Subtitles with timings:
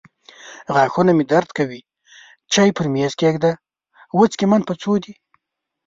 [0.73, 1.81] غاښونه مې درد کوي.
[2.53, 3.51] چای پر مېز کښېږده.
[4.19, 5.13] وڅکې من په څو دي.